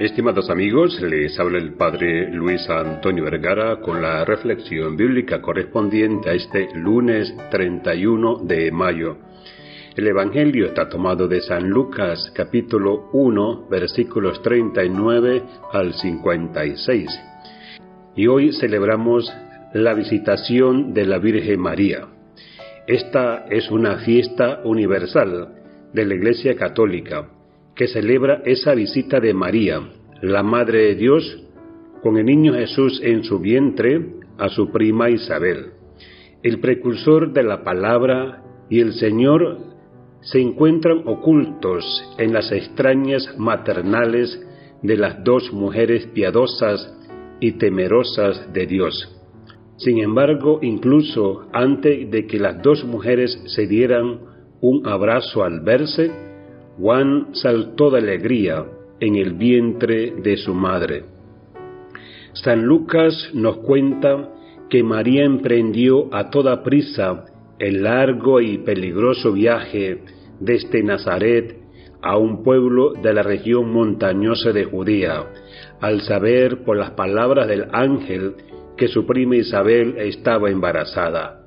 Estimados 0.00 0.50
amigos, 0.50 1.00
les 1.00 1.38
habla 1.38 1.58
el 1.58 1.74
Padre 1.74 2.28
Luis 2.28 2.68
Antonio 2.68 3.22
Vergara 3.22 3.80
con 3.80 4.02
la 4.02 4.24
reflexión 4.24 4.96
bíblica 4.96 5.40
correspondiente 5.40 6.30
a 6.30 6.32
este 6.32 6.68
lunes 6.74 7.32
31 7.52 8.38
de 8.38 8.72
mayo. 8.72 9.18
El 9.94 10.08
Evangelio 10.08 10.66
está 10.66 10.88
tomado 10.88 11.28
de 11.28 11.40
San 11.42 11.70
Lucas 11.70 12.32
capítulo 12.34 13.08
1 13.12 13.68
versículos 13.70 14.42
39 14.42 15.42
al 15.72 15.94
56. 15.94 17.08
Y 18.16 18.26
hoy 18.26 18.52
celebramos 18.52 19.32
la 19.74 19.94
visitación 19.94 20.92
de 20.92 21.06
la 21.06 21.18
Virgen 21.18 21.60
María. 21.60 22.08
Esta 22.88 23.46
es 23.48 23.70
una 23.70 23.98
fiesta 23.98 24.60
universal 24.64 25.50
de 25.92 26.04
la 26.04 26.14
Iglesia 26.14 26.56
Católica 26.56 27.28
que 27.74 27.88
celebra 27.88 28.42
esa 28.44 28.74
visita 28.74 29.20
de 29.20 29.34
María, 29.34 29.80
la 30.22 30.42
Madre 30.42 30.86
de 30.86 30.94
Dios, 30.94 31.42
con 32.02 32.18
el 32.18 32.26
niño 32.26 32.54
Jesús 32.54 33.00
en 33.02 33.24
su 33.24 33.38
vientre, 33.38 34.14
a 34.38 34.48
su 34.48 34.70
prima 34.70 35.10
Isabel. 35.10 35.72
El 36.42 36.60
precursor 36.60 37.32
de 37.32 37.42
la 37.42 37.64
palabra 37.64 38.42
y 38.68 38.80
el 38.80 38.92
Señor 38.94 39.58
se 40.20 40.40
encuentran 40.40 41.02
ocultos 41.06 41.84
en 42.18 42.32
las 42.32 42.50
extrañas 42.52 43.34
maternales 43.38 44.40
de 44.82 44.96
las 44.96 45.22
dos 45.24 45.52
mujeres 45.52 46.06
piadosas 46.08 46.94
y 47.40 47.52
temerosas 47.52 48.52
de 48.52 48.66
Dios. 48.66 49.10
Sin 49.76 49.98
embargo, 49.98 50.60
incluso 50.62 51.48
antes 51.52 52.10
de 52.10 52.26
que 52.26 52.38
las 52.38 52.62
dos 52.62 52.84
mujeres 52.84 53.38
se 53.46 53.66
dieran 53.66 54.20
un 54.60 54.86
abrazo 54.86 55.42
al 55.42 55.60
verse, 55.60 56.10
Juan 56.78 57.28
saltó 57.34 57.90
de 57.90 57.98
alegría 57.98 58.64
en 59.00 59.16
el 59.16 59.34
vientre 59.34 60.12
de 60.22 60.36
su 60.36 60.54
madre. 60.54 61.04
San 62.32 62.64
Lucas 62.64 63.30
nos 63.32 63.58
cuenta 63.58 64.30
que 64.68 64.82
María 64.82 65.24
emprendió 65.24 66.12
a 66.12 66.30
toda 66.30 66.62
prisa 66.62 67.26
el 67.58 67.84
largo 67.84 68.40
y 68.40 68.58
peligroso 68.58 69.32
viaje 69.32 70.00
desde 70.40 70.82
Nazaret 70.82 71.56
a 72.02 72.18
un 72.18 72.42
pueblo 72.42 72.92
de 72.92 73.14
la 73.14 73.22
región 73.22 73.72
montañosa 73.72 74.52
de 74.52 74.64
Judea, 74.64 75.26
al 75.80 76.02
saber 76.02 76.64
por 76.64 76.76
las 76.76 76.90
palabras 76.90 77.48
del 77.48 77.66
ángel 77.72 78.34
que 78.76 78.88
su 78.88 79.06
prima 79.06 79.36
Isabel 79.36 79.94
estaba 79.98 80.50
embarazada. 80.50 81.46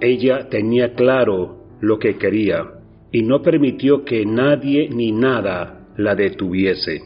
Ella 0.00 0.48
tenía 0.48 0.94
claro 0.94 1.66
lo 1.80 1.98
que 1.98 2.16
quería, 2.16 2.75
y 3.16 3.22
no 3.22 3.40
permitió 3.40 4.04
que 4.04 4.26
nadie 4.26 4.90
ni 4.90 5.10
nada 5.10 5.86
la 5.96 6.14
detuviese. 6.14 7.00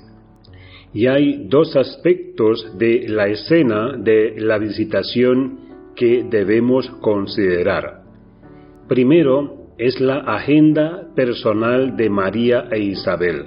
Y 0.93 1.07
hay 1.07 1.47
dos 1.47 1.77
aspectos 1.77 2.77
de 2.77 3.05
la 3.07 3.29
escena 3.29 3.97
de 3.97 4.35
la 4.37 4.59
visitación 4.59 5.61
que 5.95 6.25
debemos 6.29 6.91
considerar. 7.01 8.03
Primero 8.89 9.69
es 9.79 10.01
la 10.01 10.17
agenda 10.17 11.07
personal 11.15 11.97
de 11.97 12.11
María 12.11 12.67
e 12.73 12.81
Isabel. 12.81 13.47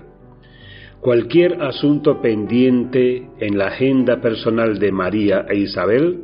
Cualquier 1.02 1.61
asunto 1.61 2.22
pendiente 2.22 3.28
en 3.39 3.58
la 3.58 3.67
agenda 3.67 4.22
personal 4.22 4.80
de 4.80 4.89
María 4.94 5.45
e 5.50 5.58
Isabel 5.58 6.22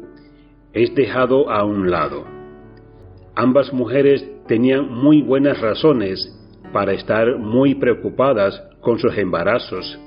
es 0.72 0.96
dejado 0.96 1.50
a 1.50 1.66
un 1.66 1.92
lado. 1.92 2.24
Ambas 3.36 3.74
mujeres 3.74 4.26
tenían 4.50 4.92
muy 4.92 5.22
buenas 5.22 5.62
razones 5.62 6.36
para 6.74 6.94
estar 6.94 7.38
muy 7.38 7.76
preocupadas 7.76 8.60
con 8.82 8.98
sus 8.98 9.16
embarazos 9.16 10.00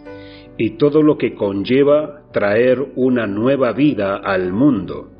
y 0.58 0.70
todo 0.70 1.00
lo 1.00 1.16
que 1.16 1.36
conlleva 1.36 2.24
traer 2.32 2.84
una 2.96 3.28
nueva 3.28 3.72
vida 3.72 4.16
al 4.16 4.52
mundo. 4.52 5.10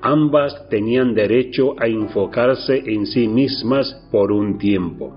Ambas 0.00 0.68
tenían 0.68 1.14
derecho 1.14 1.74
a 1.80 1.88
enfocarse 1.88 2.80
en 2.86 3.06
sí 3.06 3.26
mismas 3.26 3.92
por 4.12 4.30
un 4.30 4.56
tiempo. 4.56 5.16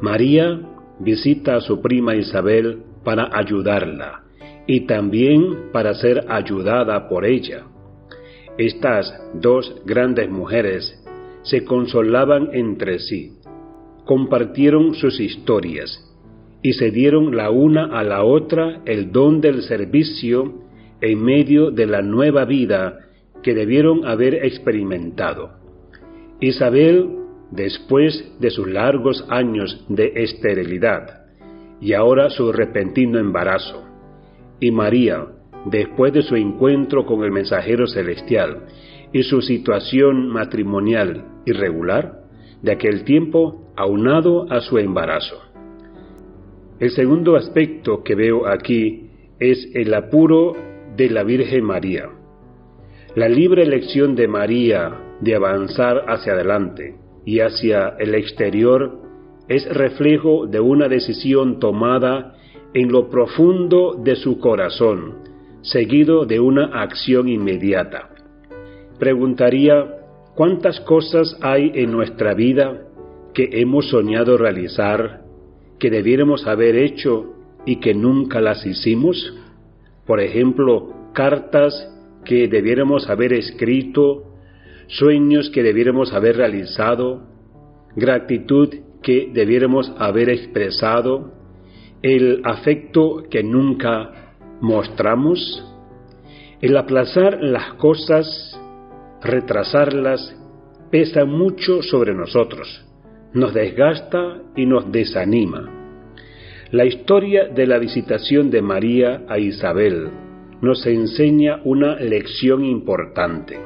María 0.00 0.60
visita 1.00 1.56
a 1.56 1.60
su 1.60 1.82
prima 1.82 2.14
Isabel 2.14 2.84
para 3.02 3.36
ayudarla 3.36 4.22
y 4.68 4.86
también 4.86 5.72
para 5.72 5.94
ser 5.94 6.24
ayudada 6.28 7.08
por 7.08 7.26
ella. 7.26 7.64
Estas 8.58 9.12
dos 9.34 9.74
grandes 9.86 10.30
mujeres 10.30 10.99
se 11.42 11.64
consolaban 11.64 12.50
entre 12.52 12.98
sí, 12.98 13.32
compartieron 14.04 14.94
sus 14.94 15.20
historias 15.20 16.06
y 16.62 16.74
se 16.74 16.90
dieron 16.90 17.36
la 17.36 17.50
una 17.50 17.98
a 17.98 18.02
la 18.02 18.24
otra 18.24 18.82
el 18.84 19.12
don 19.12 19.40
del 19.40 19.62
servicio 19.62 20.54
en 21.00 21.22
medio 21.22 21.70
de 21.70 21.86
la 21.86 22.02
nueva 22.02 22.44
vida 22.44 22.98
que 23.42 23.54
debieron 23.54 24.04
haber 24.04 24.34
experimentado. 24.44 25.52
Isabel, 26.40 27.08
después 27.50 28.32
de 28.38 28.50
sus 28.50 28.68
largos 28.68 29.24
años 29.28 29.84
de 29.88 30.12
esterilidad 30.16 31.26
y 31.80 31.94
ahora 31.94 32.28
su 32.28 32.52
repentino 32.52 33.18
embarazo, 33.18 33.84
y 34.60 34.70
María, 34.70 35.26
después 35.64 36.12
de 36.12 36.22
su 36.22 36.36
encuentro 36.36 37.06
con 37.06 37.24
el 37.24 37.32
mensajero 37.32 37.86
celestial 37.86 38.66
y 39.12 39.22
su 39.24 39.42
situación 39.42 40.28
matrimonial 40.28 41.24
irregular 41.44 42.20
de 42.62 42.72
aquel 42.72 43.04
tiempo 43.04 43.72
aunado 43.76 44.50
a 44.50 44.60
su 44.60 44.78
embarazo. 44.78 45.36
El 46.78 46.90
segundo 46.90 47.36
aspecto 47.36 48.02
que 48.02 48.14
veo 48.14 48.46
aquí 48.46 49.10
es 49.38 49.68
el 49.74 49.92
apuro 49.94 50.54
de 50.96 51.10
la 51.10 51.24
Virgen 51.24 51.64
María. 51.64 52.08
La 53.16 53.28
libre 53.28 53.62
elección 53.62 54.14
de 54.14 54.28
María 54.28 55.16
de 55.20 55.34
avanzar 55.34 56.04
hacia 56.08 56.32
adelante 56.34 56.96
y 57.24 57.40
hacia 57.40 57.96
el 57.98 58.14
exterior 58.14 59.00
es 59.48 59.66
reflejo 59.74 60.46
de 60.46 60.60
una 60.60 60.88
decisión 60.88 61.58
tomada 61.58 62.34
en 62.72 62.92
lo 62.92 63.10
profundo 63.10 64.00
de 64.02 64.14
su 64.14 64.38
corazón, 64.38 65.24
seguido 65.62 66.24
de 66.24 66.38
una 66.38 66.66
acción 66.82 67.28
inmediata 67.28 68.10
preguntaría 69.00 69.96
cuántas 70.36 70.78
cosas 70.80 71.36
hay 71.40 71.72
en 71.74 71.90
nuestra 71.90 72.34
vida 72.34 72.86
que 73.34 73.48
hemos 73.52 73.88
soñado 73.88 74.36
realizar, 74.36 75.22
que 75.78 75.90
debiéramos 75.90 76.46
haber 76.46 76.76
hecho 76.76 77.34
y 77.64 77.76
que 77.76 77.94
nunca 77.94 78.40
las 78.40 78.64
hicimos. 78.64 79.34
Por 80.06 80.20
ejemplo, 80.20 81.10
cartas 81.14 81.72
que 82.24 82.46
debiéramos 82.46 83.08
haber 83.08 83.32
escrito, 83.32 84.34
sueños 84.86 85.50
que 85.50 85.62
debiéramos 85.62 86.12
haber 86.12 86.36
realizado, 86.36 87.22
gratitud 87.96 88.68
que 89.02 89.30
debiéramos 89.32 89.92
haber 89.98 90.28
expresado, 90.28 91.32
el 92.02 92.42
afecto 92.44 93.24
que 93.30 93.42
nunca 93.42 94.34
mostramos, 94.60 95.64
el 96.60 96.76
aplazar 96.76 97.42
las 97.42 97.74
cosas 97.74 98.59
retrasarlas 99.22 100.36
pesa 100.90 101.24
mucho 101.24 101.82
sobre 101.82 102.14
nosotros, 102.14 102.84
nos 103.32 103.54
desgasta 103.54 104.38
y 104.56 104.66
nos 104.66 104.90
desanima. 104.90 105.70
La 106.72 106.84
historia 106.84 107.48
de 107.48 107.66
la 107.66 107.78
visitación 107.78 108.50
de 108.50 108.62
María 108.62 109.22
a 109.28 109.38
Isabel 109.38 110.08
nos 110.60 110.86
enseña 110.86 111.60
una 111.64 111.96
lección 111.96 112.64
importante. 112.64 113.58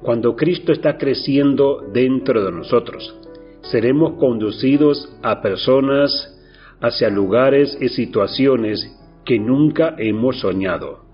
Cuando 0.00 0.34
Cristo 0.34 0.72
está 0.72 0.98
creciendo 0.98 1.82
dentro 1.92 2.44
de 2.44 2.52
nosotros, 2.52 3.16
seremos 3.62 4.14
conducidos 4.14 5.16
a 5.22 5.40
personas, 5.40 6.28
hacia 6.80 7.10
lugares 7.10 7.78
y 7.80 7.88
situaciones 7.88 8.98
que 9.24 9.38
nunca 9.38 9.94
hemos 9.98 10.40
soñado 10.40 11.11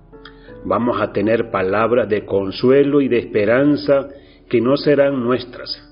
vamos 0.65 1.01
a 1.01 1.13
tener 1.13 1.51
palabras 1.51 2.09
de 2.09 2.25
consuelo 2.25 3.01
y 3.01 3.09
de 3.09 3.19
esperanza 3.19 4.09
que 4.49 4.61
no 4.61 4.77
serán 4.77 5.23
nuestras. 5.23 5.85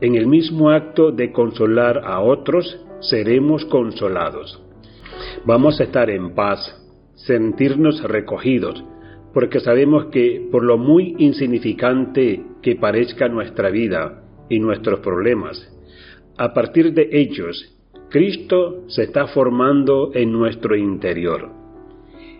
En 0.00 0.14
el 0.14 0.26
mismo 0.26 0.70
acto 0.70 1.10
de 1.10 1.32
consolar 1.32 2.02
a 2.04 2.20
otros, 2.20 2.78
seremos 3.00 3.64
consolados. 3.66 4.62
Vamos 5.44 5.80
a 5.80 5.84
estar 5.84 6.10
en 6.10 6.34
paz, 6.34 6.60
sentirnos 7.14 8.02
recogidos, 8.02 8.84
porque 9.32 9.60
sabemos 9.60 10.06
que 10.06 10.48
por 10.50 10.64
lo 10.64 10.78
muy 10.78 11.14
insignificante 11.18 12.42
que 12.62 12.76
parezca 12.76 13.28
nuestra 13.28 13.70
vida 13.70 14.22
y 14.48 14.58
nuestros 14.58 15.00
problemas, 15.00 15.72
a 16.38 16.52
partir 16.52 16.92
de 16.92 17.08
ellos, 17.12 17.76
Cristo 18.10 18.84
se 18.88 19.04
está 19.04 19.26
formando 19.26 20.10
en 20.14 20.32
nuestro 20.32 20.76
interior. 20.76 21.50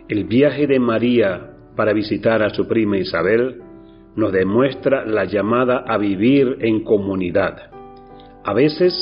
El 0.09 0.25
viaje 0.25 0.67
de 0.67 0.79
María 0.79 1.56
para 1.77 1.93
visitar 1.93 2.43
a 2.43 2.51
su 2.51 2.67
prima 2.67 2.99
Isabel, 2.99 3.61
nos 4.17 4.33
demuestra 4.33 5.05
la 5.05 5.25
llamada 5.25 5.85
a 5.87 5.99
vivir 5.99 6.57
en 6.61 6.83
comunidad. 6.83 7.71
A 8.45 8.55
veces, 8.55 8.95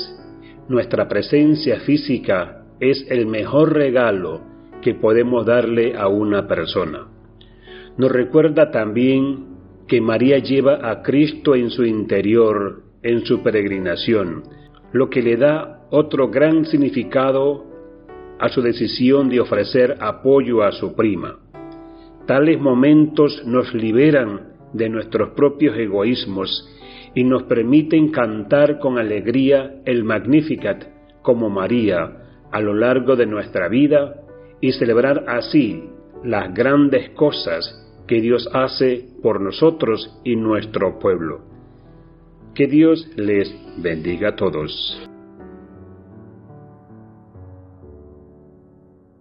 nuestra 0.69 1.09
presencia 1.09 1.81
física 1.81 2.65
es 2.81 3.07
el 3.09 3.27
mejor 3.27 3.73
regalo 3.73 4.41
que 4.83 4.95
podemos 4.95 5.47
darle 5.47 5.97
a 5.97 6.09
una 6.09 6.49
persona. 6.49 7.07
Nos 7.97 8.11
recuerda 8.11 8.71
también 8.71 9.55
que 9.87 10.01
María 10.01 10.39
lleva 10.39 10.91
a 10.91 11.03
Cristo 11.03 11.55
en 11.55 11.71
su 11.71 11.85
interior, 11.85 12.83
en 13.03 13.25
su 13.25 13.43
peregrinación, 13.43 14.43
lo 14.93 15.11
que 15.11 15.23
le 15.23 15.37
da 15.37 15.87
otro 15.91 16.29
gran 16.29 16.65
significado 16.65 17.65
a 18.39 18.49
su 18.49 18.63
decisión 18.63 19.29
de 19.29 19.41
ofrecer 19.41 19.97
apoyo 20.01 20.63
a 20.63 20.73
su 20.73 20.95
prima. 20.95 21.39
Tales 22.27 22.59
momentos 22.61 23.43
nos 23.47 23.75
liberan 23.75 24.55
de 24.73 24.89
nuestros 24.89 25.31
propios 25.31 25.77
egoísmos 25.77 26.71
y 27.15 27.25
nos 27.25 27.45
permiten 27.45 28.11
cantar 28.11 28.79
con 28.79 28.99
alegría 28.99 29.83
el 29.85 30.05
Magnificat 30.05 30.85
como 31.23 31.51
María 31.51 32.25
a 32.51 32.61
lo 32.61 32.75
largo 32.75 33.17
de 33.17 33.27
nuestra 33.27 33.69
vida 33.69 34.15
y 34.61 34.73
celebrar 34.73 35.25
así 35.29 35.85
las 36.25 36.55
grandes 36.55 37.11
cosas 37.11 37.81
que 38.07 38.21
Dios 38.21 38.49
hace 38.53 39.05
por 39.23 39.41
nosotros 39.41 40.21
y 40.25 40.37
nuestro 40.37 40.99
pueblo. 40.99 41.43
Que 42.55 42.67
Dios 42.67 43.07
les 43.17 43.55
bendiga 43.77 44.31
a 44.31 44.37
todos. 44.37 45.14